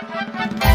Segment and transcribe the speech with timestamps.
[0.00, 0.67] Thank you.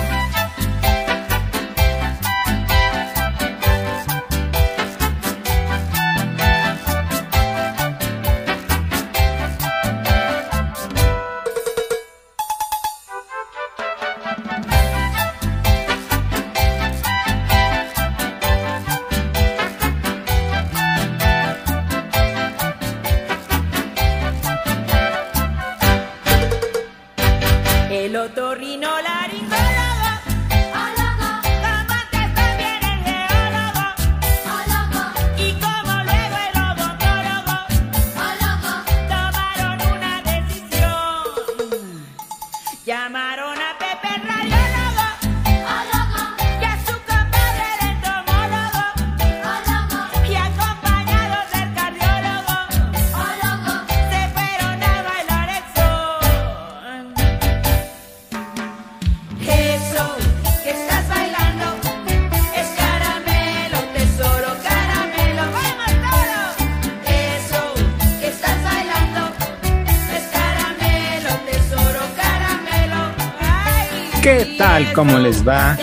[74.96, 75.78] ¿Cómo les va?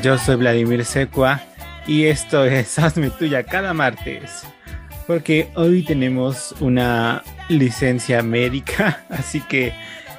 [0.00, 1.40] Yo soy Vladimir Secua
[1.88, 4.44] y esto es Hazme Tuya cada martes.
[5.08, 9.72] Porque hoy tenemos una licencia médica, así que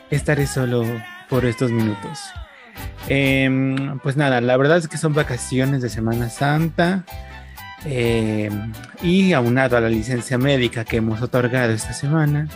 [0.10, 0.84] estaré solo
[1.30, 2.20] por estos minutos.
[3.08, 7.06] Em, pues nada, la verdad es que son vacaciones de Semana Santa.
[7.86, 12.50] Em, y aunado a la licencia médica que hemos otorgado esta semana,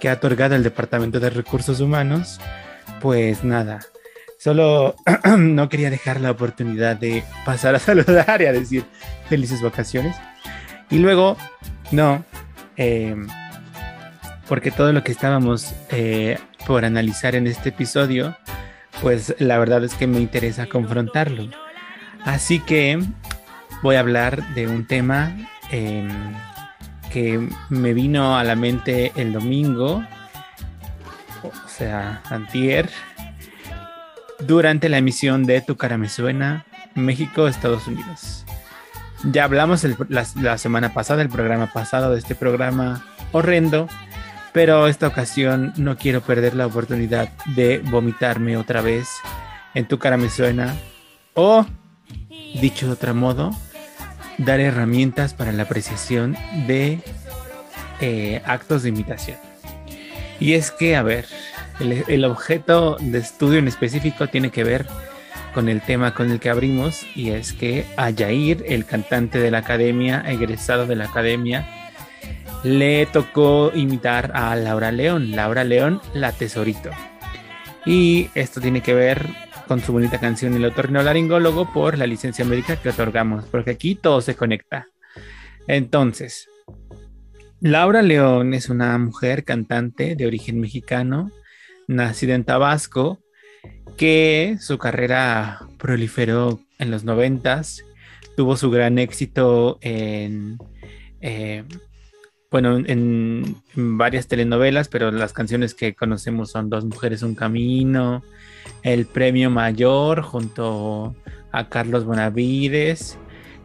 [0.00, 2.40] que ha otorgado el Departamento de Recursos Humanos,
[3.02, 3.80] pues nada,
[4.46, 4.94] Solo
[5.38, 8.84] no quería dejar la oportunidad de pasar a saludar y a decir
[9.28, 10.14] felices vacaciones.
[10.88, 11.36] Y luego,
[11.90, 12.24] no,
[12.76, 13.26] em,
[14.48, 18.36] porque todo lo que estábamos eh, por analizar en este episodio,
[19.02, 21.50] pues la verdad es que me interesa confrontarlo.
[22.24, 23.00] Así que
[23.82, 25.36] voy a hablar de un tema
[25.72, 26.08] em,
[27.12, 30.06] que me vino a la mente el domingo,
[31.42, 32.88] o sea, antier,
[34.40, 38.44] durante la emisión de Tu cara me suena, México, Estados Unidos.
[39.24, 43.88] Ya hablamos la, semana pasada, el programa pasado de este programa horrendo,
[44.52, 49.08] pero esta ocasión no quiero perder la oportunidad de vomitarme otra vez
[49.74, 50.74] en Tu cara me suena
[51.34, 51.66] o,
[52.60, 53.50] dicho de otro modo,
[54.38, 56.36] dar herramientas para la apreciación
[56.66, 57.00] de
[58.00, 59.38] eh, actos de imitación.
[60.38, 61.26] Y es que, a ver,
[61.80, 64.86] el, objeto de estudio en específico tiene que ver
[65.54, 69.50] con el tema con el que abrimos y es que a Yair, el cantante de
[69.50, 71.66] la academia, egresado de la academia,
[72.62, 76.90] le tocó imitar a Laura León, Laura León, la tesorito.
[77.84, 79.26] Y esto tiene que ver
[79.68, 84.20] con su bonita canción El otorrinolaringólogo por la licencia médica que otorgamos, porque aquí todo
[84.20, 84.88] se conecta.
[85.68, 86.48] Entonces,
[87.60, 91.30] Laura León es una mujer cantante de origen mexicano
[91.88, 93.20] nacida en Tabasco,
[93.96, 97.84] que su carrera proliferó en los noventas,
[98.36, 100.58] tuvo su gran éxito en,
[101.20, 101.64] eh,
[102.50, 108.22] bueno, en, varias telenovelas, pero las canciones que conocemos son Dos Mujeres, Un Camino,
[108.82, 111.14] El Premio Mayor junto
[111.52, 113.18] a Carlos Bonavides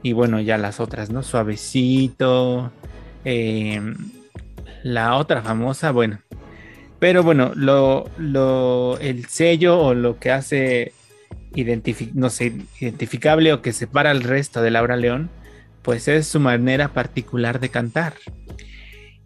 [0.04, 1.22] y bueno, ya las otras, ¿no?
[1.22, 2.72] Suavecito,
[3.24, 3.82] eh,
[4.84, 6.20] la otra famosa, bueno,
[7.02, 10.94] pero bueno, lo, el sello o lo que hace
[12.14, 15.32] no sé, identificable o que separa al resto de Laura León,
[15.82, 18.14] pues es su manera particular de cantar.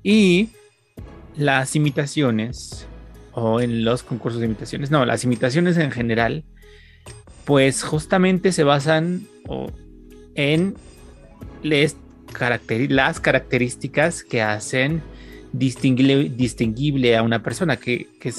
[0.04, 0.52] Y
[1.36, 2.88] las imitaciones,
[3.34, 6.46] o en los concursos de imitaciones, no, las imitaciones en general,
[7.44, 9.28] pues justamente se basan
[10.36, 10.76] en
[11.62, 11.98] les,
[12.88, 15.04] las características que hacen
[15.58, 18.34] distinguible, distinguible a una persona, que, que,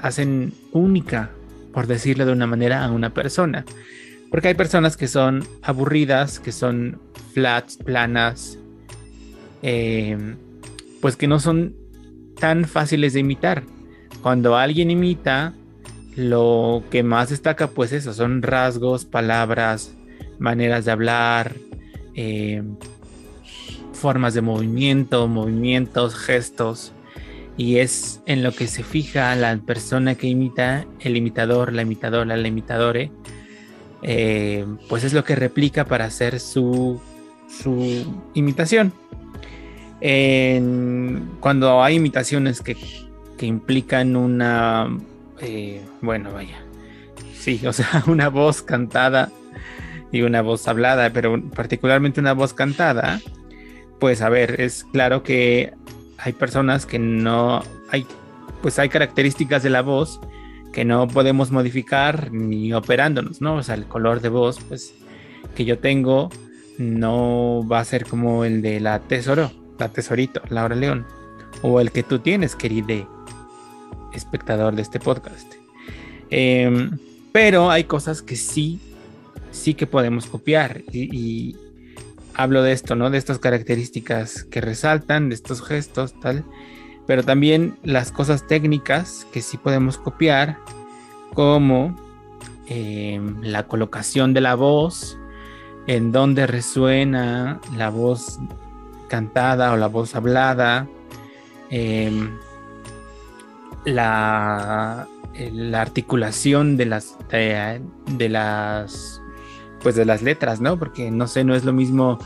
[0.00, 1.30] hacen única,
[1.72, 3.64] por decirlo de una manera, a una persona.
[4.30, 7.00] Porque hay personas que son aburridas, que son
[7.32, 8.58] flats, planas,
[9.62, 10.36] em,
[11.00, 11.74] pues que no son
[12.38, 13.62] tan fáciles de imitar.
[14.22, 15.54] Cuando alguien imita,
[16.16, 19.94] lo que más destaca, pues eso, son rasgos, palabras,
[20.38, 21.54] maneras de hablar,
[22.14, 22.62] eh,
[24.00, 26.92] formas de movimiento, movimientos, gestos.
[27.56, 32.36] Y es en lo que se fija la persona que imita, el imitador, la imitadora,
[32.36, 33.12] la imitadore.
[34.02, 37.00] Eh, pues es lo que replica para hacer su,
[37.48, 38.92] su imitación.
[41.40, 42.76] cuando hay imitaciones que,
[43.42, 44.98] implican una,
[45.40, 46.62] eh, bueno, vaya,
[47.34, 49.30] sí, o sea, una voz cantada
[50.12, 53.20] y una voz hablada, pero particularmente una voz cantada,
[54.00, 55.72] pues a ver, es claro que
[56.18, 58.06] hay personas que no hay,
[58.62, 60.20] pues hay características de la voz
[60.72, 63.56] que no podemos modificar ni operándonos, ¿no?
[63.56, 64.94] O sea, el color de voz, pues,
[65.54, 66.30] que yo tengo
[66.78, 71.06] no va a ser como el de la tesoro, la tesorito, Laura León,
[71.62, 73.06] o el que tú tienes, querido
[74.14, 75.52] espectador de este podcast.
[76.30, 76.98] Em,
[77.32, 78.80] pero hay cosas que sí,
[79.50, 81.56] sí que podemos copiar y,
[82.34, 83.10] hablo de esto, ¿no?
[83.10, 86.44] De estas características que resaltan, de estos gestos, tal,
[87.06, 90.58] pero también las cosas técnicas que sí podemos copiar,
[91.34, 91.96] como
[92.66, 95.18] em, la colocación de la voz,
[95.86, 98.38] en donde resuena la voz
[99.08, 100.86] cantada o la voz hablada,
[101.70, 102.30] em,
[103.84, 105.08] la,
[105.74, 109.20] articulación de las, de, las,
[109.82, 110.78] pues de las letras, ¿no?
[110.78, 112.18] Porque no sé, no es lo mismo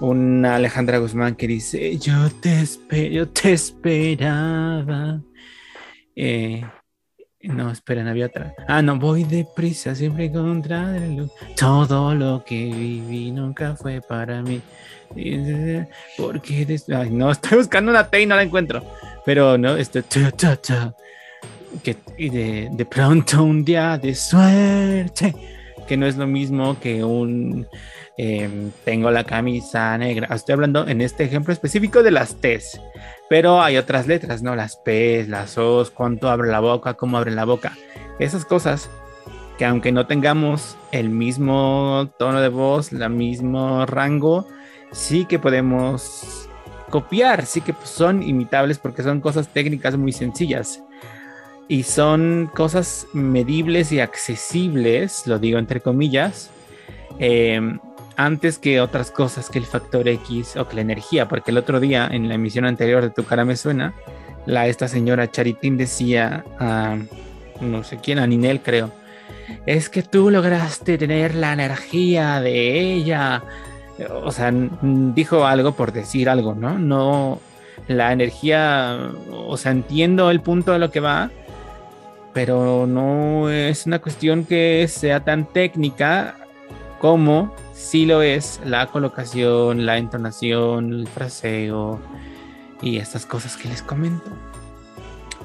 [0.00, 5.20] una Alejandra Guzmán que dice, yo te, yo te esperaba.
[6.16, 6.62] Eh,
[7.42, 8.54] no, esperen, había otra.
[8.66, 14.60] Ah, no, voy deprisa, siempre contra el Todo lo que viví nunca fue para mí.
[16.16, 16.80] Porque.
[17.10, 18.82] No, estoy buscando una T y no la encuentro.
[19.26, 20.02] Pero no, esto.
[21.82, 25.53] Que de, de pronto un día de suerte.
[25.86, 27.66] Que no es lo mismo que un.
[28.16, 30.34] Em, tengo la camisa negra.
[30.34, 32.80] Estoy hablando en este ejemplo específico de las T's.
[33.28, 34.54] Pero hay otras letras, ¿no?
[34.54, 37.72] Las P's, las O's, cuánto abre la boca, cómo abre la boca.
[38.18, 38.88] Esas cosas
[39.58, 44.46] que aunque no tengamos el mismo tono de voz, el mismo rango,
[44.92, 46.48] sí que podemos
[46.90, 50.83] copiar, sí que son imitables porque son cosas técnicas muy sencillas
[51.68, 56.50] y son cosas medibles y accesibles, lo digo entre comillas,
[57.18, 57.78] em,
[58.16, 61.80] antes que otras cosas que el factor X o que la energía, porque el otro
[61.80, 63.94] día en la emisión anterior de Tu cara me suena,
[64.46, 66.96] la, esta señora Charitín decía a
[67.60, 68.92] no sé quién, a Ninel creo,
[69.66, 73.42] es que tú lograste tener la energía de ella
[74.22, 76.78] o sea, dijo algo por decir algo, ¿no?
[76.78, 77.40] No,
[77.88, 81.30] la energía, o sea, entiendo el punto de lo que va,
[82.34, 86.36] pero no es una cuestión que sea tan técnica
[87.00, 92.00] como sí lo es la colocación, la entonación, el fraseo
[92.82, 94.30] y estas cosas que les comento.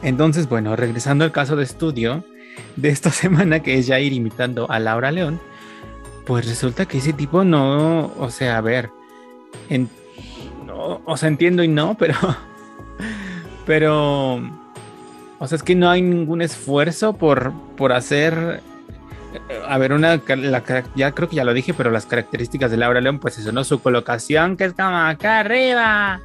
[0.01, 2.23] Entonces, bueno, regresando al caso de estudio
[2.75, 5.39] de esta semana que es ya ir imitando a Laura León,
[6.25, 8.89] pues resulta que ese tipo no, o sea, a ver,
[11.05, 12.15] o sea, entiendo y no, pero,
[13.65, 14.41] pero,
[15.39, 18.61] o sea, es que no hay ningún esfuerzo por, por hacer,
[19.67, 20.21] a ver, una,
[20.95, 23.63] ya creo que ya lo dije, pero las características de Laura León, pues eso, ¿no?
[23.63, 26.21] Su colocación, que es como acá arriba.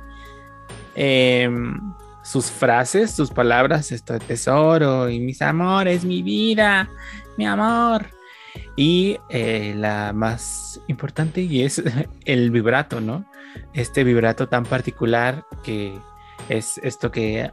[0.96, 1.94] Em,
[2.24, 6.88] sus frases, sus palabras, esto tesoro y mis amores, mi vida,
[7.36, 8.06] mi amor.
[8.76, 11.82] Y eh, la más importante y es
[12.24, 13.24] el vibrato, ¿no?
[13.72, 15.96] Este vibrato tan particular que
[16.48, 17.52] es esto que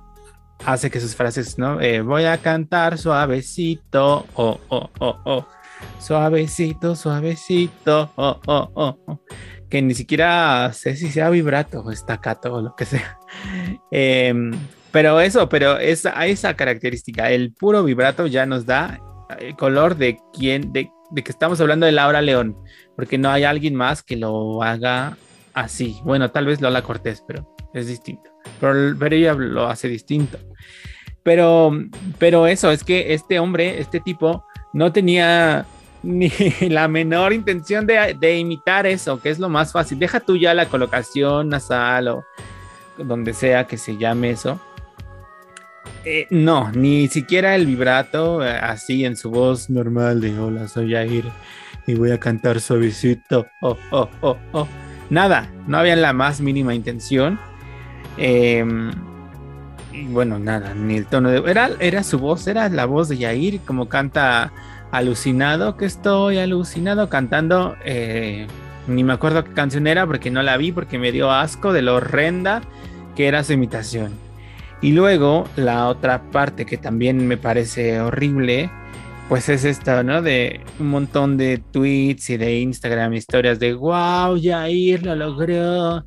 [0.65, 1.81] hace que sus frases, ¿no?
[1.81, 5.47] Eh, voy a cantar suavecito, oh, oh, oh, oh,
[5.99, 9.21] suavecito, suavecito, oh, oh, oh, oh.
[9.69, 13.17] Que ni siquiera sé si sea vibrato o estacato o lo que sea.
[13.91, 14.51] Em,
[14.91, 18.99] pero eso, pero esa, esa característica, el puro vibrato ya nos da
[19.39, 22.57] el color de quién, de de que estamos hablando de Laura León,
[22.95, 25.17] porque no hay alguien más que lo haga
[25.53, 25.99] así.
[26.03, 28.30] Bueno, tal vez Lola Cortés, pero es distinto.
[28.59, 30.37] Pero, ella lo hace distinto.
[31.23, 31.71] Pero,
[32.17, 35.65] pero eso, es que este hombre, este tipo, no tenía
[36.03, 36.31] ni
[36.69, 39.99] la menor intención de, de, imitar eso, que es lo más fácil.
[39.99, 42.25] Deja tú ya la colocación nasal o
[42.97, 44.59] donde sea que se llame eso.
[46.03, 50.91] Eh, no, ni siquiera el vibrato, eh, así en su voz normal de hola, soy
[50.91, 51.25] Jair
[51.85, 53.45] y voy a cantar suavecito.
[53.61, 54.67] Oh, oh, oh, oh.
[55.09, 57.39] Nada, no había la más mínima intención.
[58.17, 58.91] Em,
[60.09, 61.49] bueno, nada, ni el tono de.
[61.49, 64.51] Era, era su voz, era la voz de Jair, como canta
[64.91, 67.75] alucinado, que estoy alucinado cantando.
[67.83, 68.47] Eh,
[68.87, 71.81] ni me acuerdo qué canción era porque no la vi, porque me dio asco de
[71.81, 72.61] lo horrenda
[73.15, 74.11] que era su imitación.
[74.81, 78.71] Y luego la otra parte que también me parece horrible,
[79.31, 80.21] pues es esta, ¿no?
[80.21, 86.03] De un montón de tweets y de Instagram historias de, wow, Jair lo logró,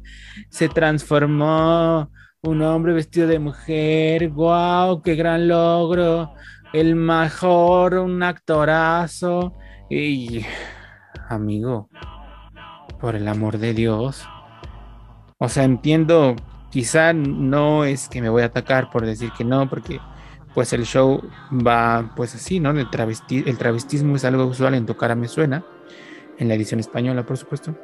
[0.50, 2.10] se transformó,
[2.42, 6.34] un hombre vestido de mujer, wow, qué gran logro,
[6.74, 9.54] el mejor, un actorazo.
[9.88, 10.44] Y,
[11.30, 11.88] amigo,
[13.00, 14.28] por el amor de Dios.
[15.38, 16.36] O sea, entiendo,
[16.70, 19.98] quizá no es que me voy a atacar por decir que no, porque
[20.54, 21.20] pues el show
[21.52, 22.70] va pues así, ¿no?
[22.70, 22.87] El,
[23.46, 25.64] el travestismo es algo usual en Tu cara me suena,
[26.38, 27.76] en la edición española, por supuesto.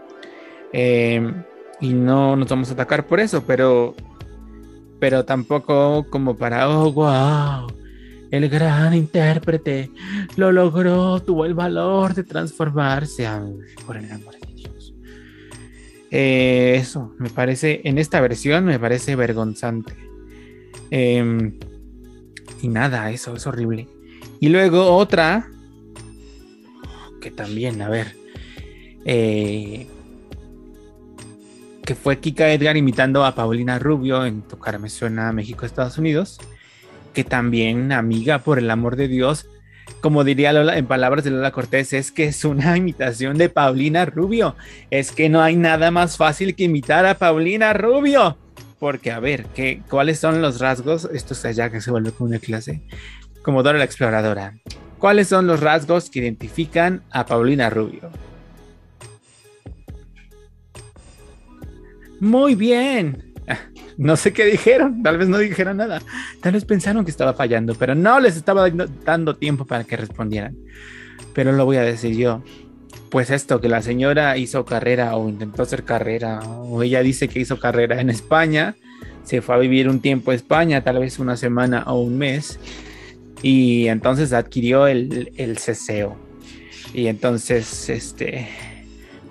[0.72, 1.42] Em,
[1.80, 3.94] y no nos vamos a atacar por eso, pero,
[5.00, 7.66] pero tampoco como para, oh, wow,
[8.30, 9.90] el gran intérprete
[10.36, 13.28] lo logró, tuvo el valor de transformarse.
[13.84, 14.94] por el amor de Dios.
[16.12, 19.94] Eh, eso, me parece, en esta versión me parece vergonzante.
[20.92, 21.52] Eh,
[22.62, 23.88] y nada, eso es horrible.
[24.40, 25.48] Y luego otra,
[27.20, 28.16] que también, a ver,
[29.04, 29.86] eh,
[31.84, 36.38] que fue Kika Edgar imitando a Paulina Rubio en Tocar Me Suena México, Estados Unidos,
[37.14, 39.46] que también, amiga, por el amor de Dios,
[40.00, 44.06] como diría Lola, en palabras de Lola Cortés, es que es una imitación de Paulina
[44.06, 44.56] Rubio.
[44.90, 48.38] Es que no hay nada más fácil que imitar a Paulina Rubio.
[48.80, 51.04] Porque, a ver, ¿qué, ¿cuáles son los rasgos?
[51.12, 52.82] Esto es allá que se vuelve como una clase.
[53.42, 54.54] Como Dora la Exploradora.
[54.98, 58.10] ¿Cuáles son los rasgos que identifican a Paulina Rubio?
[62.18, 63.34] Muy bien.
[63.98, 66.00] No sé qué dijeron, tal vez no dijeron nada.
[66.40, 68.66] Tal vez pensaron que estaba fallando, pero no les estaba
[69.04, 70.56] dando tiempo para que respondieran.
[71.34, 72.42] Pero lo voy a decir yo
[73.10, 77.40] pues esto, que la señora hizo carrera o intentó hacer carrera, o ella dice que
[77.40, 78.76] hizo carrera en España,
[79.24, 82.58] se fue a vivir un tiempo a España, tal vez una semana o un mes,
[83.42, 86.16] y entonces adquirió el, el ceseo.
[86.94, 88.48] Y entonces, este,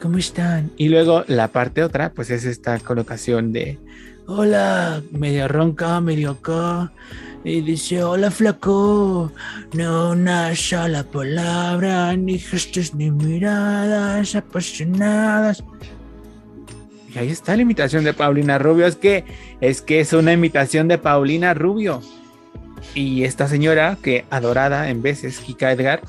[0.02, 0.72] ¿cómo están?
[0.78, 3.80] Y luego la parte otra, pues es esta colocación de,
[4.30, 6.92] hola, medio ronca, medio acá
[7.44, 9.32] y dice, hola flaco,
[9.74, 15.64] no una sola palabra, ni gestos ni miradas apasionadas.
[17.14, 19.26] Y ahí está la imitación de Paulina Rubio, es que
[19.62, 22.02] es que es una imitación de Paulina Rubio.
[22.94, 26.02] Y esta señora, que adorada en veces, Kika Edgar,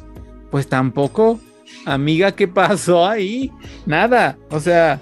[0.50, 1.40] pues tampoco,
[1.86, 3.50] amiga, ¿qué pasó ahí?
[3.86, 5.00] Nada, o sea,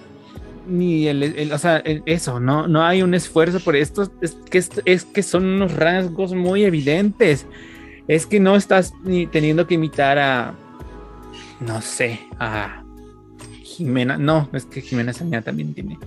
[0.69, 5.05] ni el, o sea, eso, no, no hay un esfuerzo por esto, es que, es,
[5.05, 7.47] que son unos rasgos muy evidentes.
[8.07, 10.55] Es que no estás ni teniendo que imitar a,
[11.61, 12.83] no sé, a
[13.63, 15.99] Jimena, no, es que Jimena Saña también tiene,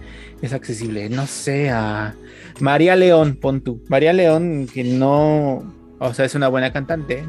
[0.42, 2.16] es accesible, no sé, a
[2.60, 5.64] María León, pon tú, María León, que no,
[6.04, 7.24] o sea, es una buena cantante,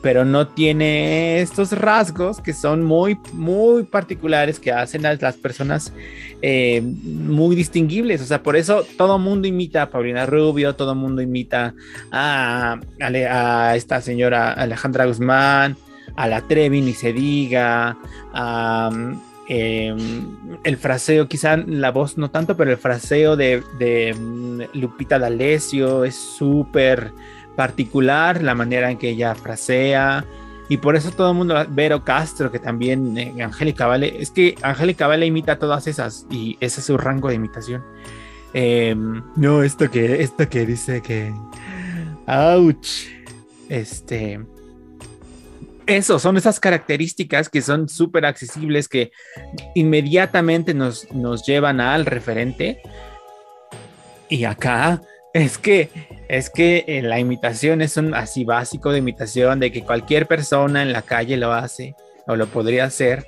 [0.00, 5.92] pero no tiene estos rasgos que son muy, muy particulares que hacen a las personas
[6.40, 8.22] eh, muy distinguibles.
[8.22, 11.74] O sea, por eso todo mundo imita a Paulina Rubio, todo mundo imita
[12.10, 15.76] a, a, esta señora Alejandra Guzmán,
[16.16, 17.98] a la Trevi, ni se diga,
[18.32, 18.90] a,
[19.46, 25.18] em, el fraseo, quizá la voz no tanto, pero el fraseo de, de mm, Lupita
[25.18, 27.12] D'Alessio es súper
[27.60, 30.24] particular, la manera en que ella frasea.
[30.70, 34.54] Y por eso todo el mundo, Vero Castro, que también, eh, Angélica Vale, es que
[34.62, 37.84] Angélica Vale imita todas esas y ese es su rango de imitación.
[38.54, 41.34] Em, no, esto que, esto que dice que.
[42.26, 42.86] ¡Auch!
[43.68, 44.40] Este.
[45.84, 49.12] Eso, son esas características que son súper accesibles, que
[49.74, 52.80] inmediatamente nos, nos llevan al referente.
[54.30, 55.02] Y acá
[55.34, 55.90] es que,
[56.30, 60.80] es que eh, la imitación es un así básico de imitación, de que cualquier persona
[60.80, 61.96] en la calle lo hace
[62.28, 63.26] o lo podría hacer.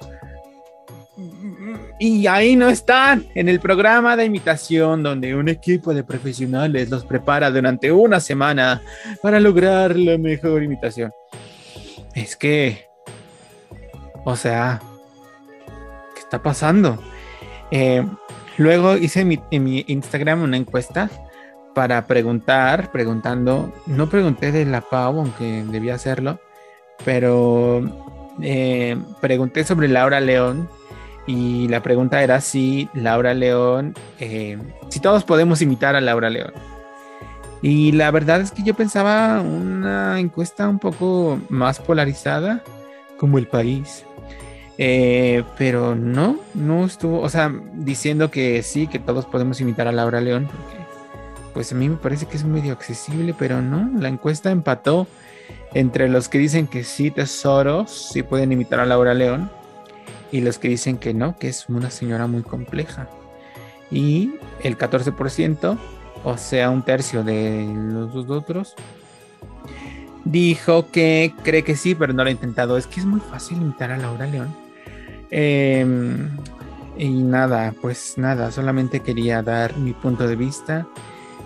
[1.99, 7.05] Y ahí no están, en el programa de imitación donde un equipo de profesionales los
[7.05, 8.81] prepara durante una semana
[9.21, 11.11] para lograr la mejor imitación.
[12.15, 12.87] Es que,
[14.25, 14.81] o sea,
[16.15, 17.03] ¿qué está pasando?
[17.73, 18.07] Eh,
[18.59, 21.11] luego hice en mi Instagram una encuesta
[21.75, 26.39] para preguntar, preguntando, no pregunté de la Pau, aunque debía hacerlo,
[27.05, 27.83] pero
[28.43, 30.69] eh, pregunté sobre Laura León
[31.27, 36.53] y la pregunta era si Laura León, eh, si todos podemos imitar a Laura León.
[37.63, 42.63] Y la verdad es que yo pensaba una encuesta un poco más polarizada,
[43.19, 44.05] como el país.
[44.79, 49.93] Eh, pero no, no estuvo, o sea, diciendo que sí, que todos podemos imitar a
[49.93, 50.82] Laura León, porque
[51.53, 55.07] pues a mí me parece que es medio accesible, pero no, la encuesta empató
[55.75, 59.51] entre los que dicen que sí, tesoros, sí pueden imitar a Laura León,
[60.31, 63.09] y los que dicen que no, que es una señora muy compleja.
[63.91, 65.79] Y el 14%,
[66.25, 68.75] o sea, un tercio de los dos otros,
[70.25, 72.79] dijo que cree que sí, pero no lo ha intentado.
[72.79, 74.55] Es que es muy fácil imitar a Laura León.
[75.31, 76.31] Em,
[76.97, 80.87] y nada, pues nada, solamente quería dar mi punto de vista.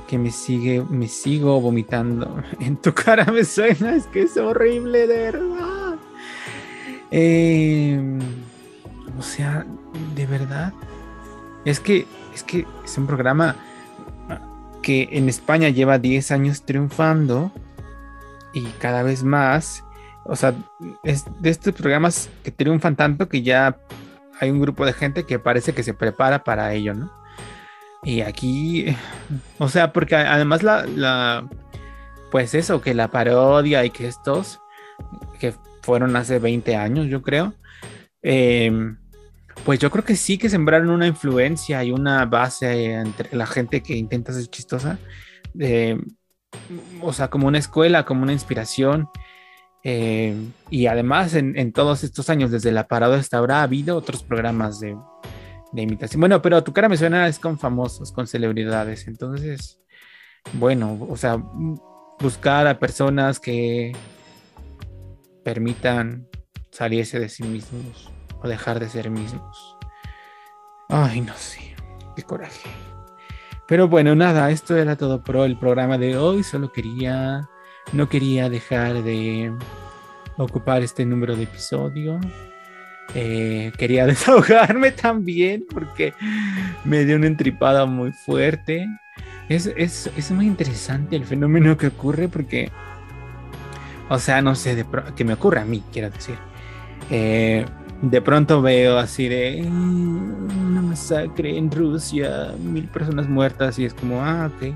[0.07, 2.43] Que me sigue, me sigo vomitando.
[2.61, 5.97] En tu cara me suena, es que es horrible, de verdad.
[7.11, 8.19] Em,
[9.19, 9.67] o sea,
[10.15, 10.73] de verdad.
[11.65, 13.57] Es que, es que es un programa
[14.83, 17.51] que en España lleva 10 años triunfando
[18.53, 19.83] y cada vez más.
[20.25, 20.55] O sea,
[21.03, 23.79] es de estos programas que triunfan tanto que ya
[24.39, 27.11] hay un grupo de gente que parece que se prepara para ello, ¿no?
[28.03, 28.87] Y aquí,
[29.59, 31.49] o sea, porque además la, la
[32.31, 34.61] pues eso, que la parodia y que estos,
[35.41, 37.55] que fueron hace 20 años, yo creo,
[38.23, 38.71] eh,
[39.65, 43.83] pues yo creo que sí que sembraron una influencia y una base entre la gente
[43.83, 44.99] que intenta ser chistosa.
[47.03, 49.09] o sea, como una escuela, como una inspiración.
[49.83, 50.35] Eh,
[50.71, 54.81] y además, en, todos estos años, desde la parada hasta ahora, ha habido otros programas
[54.81, 54.97] de,
[56.16, 59.06] Bueno, pero tu cara me suena es con famosos, con celebridades.
[59.06, 59.80] Entonces,
[60.54, 61.37] bueno, o sea,
[62.18, 63.92] buscar a personas que
[65.45, 66.26] permitan
[66.71, 68.11] salirse de sí mismos
[68.42, 69.76] o dejar de ser mismos.
[70.88, 71.75] Ay, no sé,
[72.14, 72.71] qué coraje.
[73.68, 76.45] Pero bueno, nada, esto era todo por el programa de hoy.
[76.45, 77.49] Solo quería,
[77.92, 79.52] no quería dejar de
[80.37, 82.21] ocupar este número de episodio.
[83.15, 86.13] Eh, quería desahogarme también porque
[86.85, 88.87] me dio una entripada muy fuerte.
[89.49, 92.71] Es, es, es muy interesante el fenómeno que ocurre porque,
[94.09, 94.85] o sea, no sé,
[95.15, 96.37] que me ocurre a mí, quiero decir.
[97.11, 97.65] Eh,
[98.03, 104.23] de pronto veo así de una masacre en Rusia, mil personas muertas y es como,
[104.23, 104.75] ah, ok.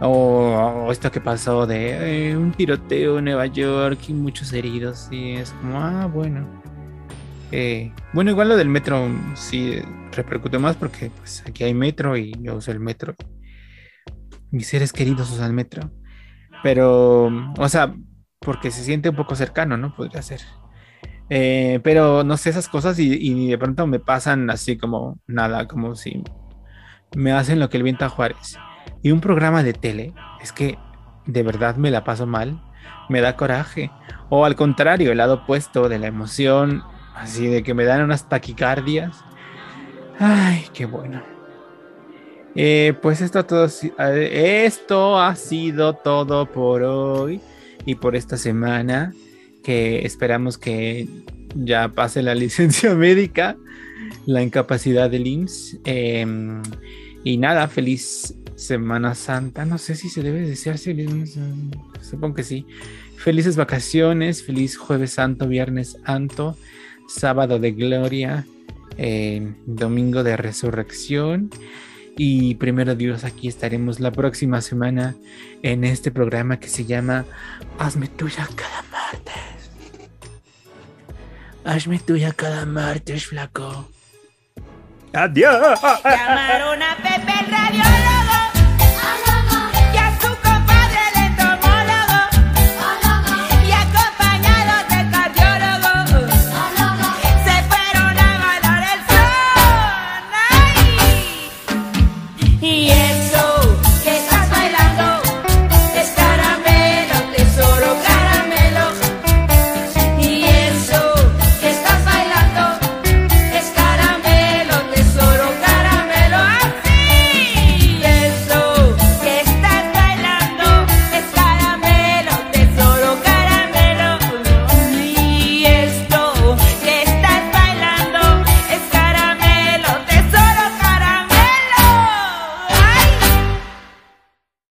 [0.00, 5.32] O, esto que pasó de eh, un tiroteo en Nueva York y muchos heridos y
[5.32, 6.57] es como, ah, bueno.
[7.50, 9.80] Eh, bueno, igual lo del metro sí
[10.12, 13.14] repercute más porque pues aquí hay metro y yo uso el metro.
[14.50, 15.90] Mis seres queridos usan metro.
[16.62, 17.94] Pero, o sea,
[18.40, 19.94] porque se siente un poco cercano, ¿no?
[19.94, 20.40] Podría ser.
[21.30, 25.94] Eh, pero no sé esas cosas y, de pronto me pasan así como nada, como
[25.94, 26.22] si
[27.14, 28.58] me hacen lo que el viento a Juárez.
[29.02, 30.78] Y un programa de tele, es que
[31.26, 32.60] de verdad me la paso mal,
[33.08, 33.90] me da coraje.
[34.30, 36.82] O al contrario, el lado opuesto de la emoción,
[37.18, 39.16] así de que me dan unas taquicardias.
[40.18, 41.22] Ay, qué bueno.
[42.54, 47.40] Eh, pues esto, todo, esto ha sido todo por hoy
[47.86, 49.12] y por esta semana
[49.62, 51.06] que esperamos que
[51.54, 53.56] ya pase la licencia médica,
[54.26, 55.78] la incapacidad del IMSS.
[55.84, 56.62] Em,
[57.24, 59.64] y nada, feliz Semana Santa.
[59.64, 60.96] No sé si se debe desearse,
[62.00, 62.66] supongo que sí.
[63.16, 66.56] Felices vacaciones, feliz Jueves Santo, Viernes Santo,
[67.08, 68.46] Sábado de Gloria,
[68.96, 71.50] em, Domingo de Resurrección.
[72.16, 75.14] Y primero Dios, aquí estaremos la próxima semana
[75.62, 77.24] en este programa que se llama
[77.78, 79.70] Hazme tuya cada martes.
[81.64, 83.88] Hazme tuya cada martes, flaco.
[85.12, 85.80] Adiós.
[86.04, 88.47] Llamaron a Pepe el radiólogo.